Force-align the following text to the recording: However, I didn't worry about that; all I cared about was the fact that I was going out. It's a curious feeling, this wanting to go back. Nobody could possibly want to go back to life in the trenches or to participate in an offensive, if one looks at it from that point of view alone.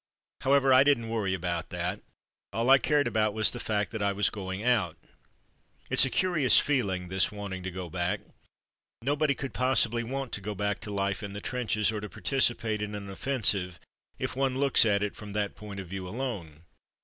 However, 0.39 0.73
I 0.73 0.83
didn't 0.83 1.09
worry 1.09 1.35
about 1.35 1.69
that; 1.69 2.01
all 2.51 2.71
I 2.71 2.79
cared 2.79 3.05
about 3.05 3.35
was 3.35 3.51
the 3.51 3.59
fact 3.59 3.91
that 3.91 4.01
I 4.01 4.13
was 4.13 4.31
going 4.31 4.63
out. 4.63 4.97
It's 5.91 6.05
a 6.05 6.09
curious 6.09 6.57
feeling, 6.59 7.07
this 7.09 7.31
wanting 7.31 7.61
to 7.61 7.69
go 7.69 7.87
back. 7.87 8.21
Nobody 9.03 9.35
could 9.35 9.53
possibly 9.53 10.03
want 10.03 10.31
to 10.31 10.41
go 10.41 10.55
back 10.55 10.79
to 10.79 10.91
life 10.91 11.21
in 11.21 11.33
the 11.33 11.39
trenches 11.39 11.91
or 11.91 11.99
to 12.01 12.09
participate 12.09 12.81
in 12.81 12.95
an 12.95 13.11
offensive, 13.11 13.79
if 14.17 14.35
one 14.35 14.57
looks 14.57 14.85
at 14.87 15.03
it 15.03 15.15
from 15.15 15.33
that 15.33 15.53
point 15.53 15.79
of 15.79 15.87
view 15.89 16.07
alone. 16.07 16.63